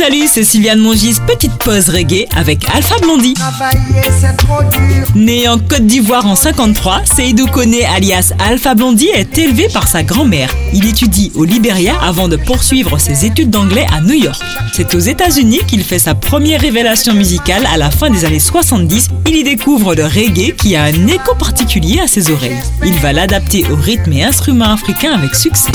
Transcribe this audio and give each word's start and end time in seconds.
Salut, 0.00 0.28
c'est 0.28 0.44
Sylviane 0.44 0.78
Mongis, 0.78 1.16
petite 1.26 1.52
pause 1.58 1.90
reggae 1.90 2.24
avec 2.34 2.66
Alpha 2.74 2.96
Blondie. 3.02 3.34
Né 5.14 5.46
en 5.46 5.58
Côte 5.58 5.84
d'Ivoire 5.84 6.24
en 6.24 6.34
53, 6.34 7.02
Seydou 7.04 7.46
Kone 7.48 7.74
alias 7.94 8.32
Alpha 8.38 8.74
Blondie 8.74 9.10
est 9.12 9.36
élevé 9.36 9.68
par 9.68 9.88
sa 9.88 10.02
grand-mère. 10.02 10.54
Il 10.72 10.86
étudie 10.86 11.30
au 11.34 11.44
Liberia 11.44 12.00
avant 12.00 12.28
de 12.28 12.36
poursuivre 12.36 12.96
ses 12.96 13.26
études 13.26 13.50
d'anglais 13.50 13.86
à 13.92 14.00
New 14.00 14.14
York. 14.14 14.42
C'est 14.72 14.94
aux 14.94 15.00
États-Unis 15.00 15.60
qu'il 15.66 15.84
fait 15.84 15.98
sa 15.98 16.14
première 16.14 16.62
révélation 16.62 17.12
musicale 17.12 17.68
à 17.70 17.76
la 17.76 17.90
fin 17.90 18.08
des 18.08 18.24
années 18.24 18.38
70. 18.38 19.08
Il 19.26 19.36
y 19.36 19.44
découvre 19.44 19.94
le 19.94 20.04
reggae 20.04 20.56
qui 20.56 20.76
a 20.76 20.84
un 20.84 21.08
écho 21.08 21.34
particulier 21.34 22.00
à 22.00 22.06
ses 22.06 22.30
oreilles. 22.30 22.56
Il 22.86 22.94
va 23.00 23.12
l'adapter 23.12 23.66
au 23.70 23.76
rythme 23.76 24.14
et 24.14 24.24
instruments 24.24 24.72
africains 24.72 25.12
avec 25.12 25.34
succès. 25.34 25.72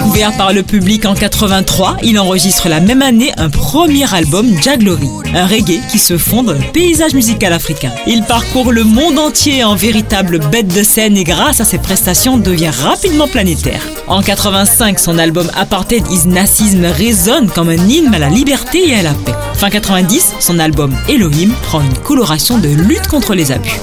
Découvert 0.00 0.34
par 0.38 0.54
le 0.54 0.62
public 0.62 1.04
en 1.04 1.14
83, 1.14 1.98
il 2.02 2.18
enregistre 2.18 2.70
la 2.70 2.80
même 2.80 3.02
année 3.02 3.32
un 3.36 3.50
premier 3.50 4.12
album, 4.14 4.48
Jaglory, 4.62 5.10
un 5.34 5.46
reggae 5.46 5.78
qui 5.90 5.98
se 5.98 6.16
fond 6.16 6.42
dans 6.42 6.54
le 6.54 6.72
paysage 6.72 7.12
musical 7.12 7.52
africain. 7.52 7.92
Il 8.06 8.22
parcourt 8.22 8.72
le 8.72 8.82
monde 8.82 9.18
entier 9.18 9.62
en 9.62 9.74
véritable 9.74 10.38
bête 10.38 10.74
de 10.74 10.82
scène 10.82 11.18
et 11.18 11.24
grâce 11.24 11.60
à 11.60 11.66
ses 11.66 11.76
prestations 11.76 12.38
devient 12.38 12.70
rapidement 12.70 13.28
planétaire. 13.28 13.82
En 14.06 14.22
85, 14.22 14.98
son 14.98 15.18
album 15.18 15.50
Apartheid 15.54 16.06
is 16.10 16.26
Nazism 16.26 16.86
résonne 16.86 17.50
comme 17.50 17.68
un 17.68 17.86
hymne 17.86 18.14
à 18.14 18.18
la 18.18 18.30
liberté 18.30 18.88
et 18.88 18.94
à 18.94 19.02
la 19.02 19.12
paix. 19.12 19.34
Fin 19.60 19.68
90, 19.68 20.36
son 20.40 20.58
album 20.58 20.96
Elohim 21.06 21.50
prend 21.64 21.82
une 21.82 21.92
coloration 21.98 22.56
de 22.56 22.68
lutte 22.68 23.08
contre 23.08 23.34
les 23.34 23.52
abus. 23.52 23.78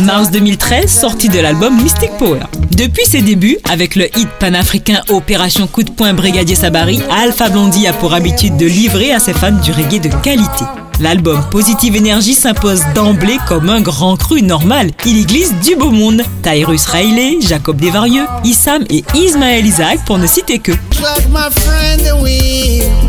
Mars 0.00 0.32
2013, 0.32 0.90
sortie 0.90 1.28
de 1.28 1.38
l'album 1.38 1.80
Mystic 1.80 2.10
Power. 2.18 2.40
Depuis 2.76 3.06
ses 3.06 3.22
débuts, 3.22 3.58
avec 3.70 3.94
le 3.94 4.06
hit 4.18 4.28
panafricain 4.40 5.00
Opération 5.10 5.68
Coup 5.68 5.84
de 5.84 5.92
poing 5.92 6.12
Brigadier 6.12 6.56
Sabari, 6.56 7.00
Alpha 7.08 7.50
Blondie 7.50 7.86
a 7.86 7.92
pour 7.92 8.14
habitude 8.14 8.56
de 8.56 8.66
livrer 8.66 9.12
à 9.12 9.20
ses 9.20 9.32
fans 9.32 9.52
du 9.52 9.70
reggae 9.70 10.00
de 10.00 10.08
qualité. 10.24 10.64
L'album 11.00 11.40
Positive 11.50 11.96
Energy 11.96 12.34
s'impose 12.34 12.82
d'emblée 12.94 13.38
comme 13.48 13.68
un 13.68 13.80
grand 13.80 14.16
cru 14.16 14.42
normal. 14.42 14.90
Il 15.04 15.18
y 15.18 15.24
glisse 15.24 15.52
du 15.64 15.76
beau 15.76 15.90
monde. 15.90 16.22
Tyrus 16.42 16.86
Riley, 16.86 17.38
Jacob 17.40 17.80
Desvarieux, 17.80 18.24
Issam 18.44 18.84
et 18.90 19.04
Ismaël 19.14 19.66
Isaac 19.66 20.04
pour 20.04 20.18
ne 20.18 20.26
citer 20.26 20.58
que. 20.58 20.72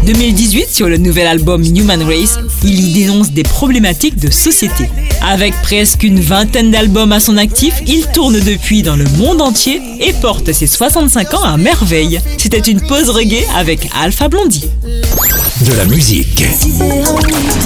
2018, 0.06 0.70
sur 0.70 0.90
le 0.90 0.98
nouvel 0.98 1.28
album 1.28 1.64
Human 1.64 2.02
Race, 2.04 2.40
il 2.64 2.90
y 2.90 2.94
dénonce 2.94 3.32
des 3.32 3.44
problématiques 3.44 4.18
de 4.18 4.32
société. 4.32 4.90
Avec 5.22 5.54
presque 5.62 6.04
une 6.04 6.20
vingtaine 6.20 6.72
d'albums 6.72 7.12
à 7.12 7.20
son 7.20 7.38
actif, 7.38 7.76
il 7.88 8.06
tourne 8.08 8.40
depuis 8.40 8.82
dans 8.82 8.96
le 8.96 9.06
monde 9.18 9.42
entier 9.42 9.82
et 10.00 10.14
porte 10.14 10.52
ses 10.52 10.68
65 10.68 11.34
ans 11.36 11.44
à 11.44 11.58
merveille. 11.58 12.20
C'était 12.38 12.60
une 12.60 12.82
pause 12.82 13.10
reggae 13.10 13.46
avec 13.56 13.90
Alpha 14.02 14.28
Blondie. 14.28 14.70
De 15.62 15.74
la 15.74 15.86
musique. 15.86 16.44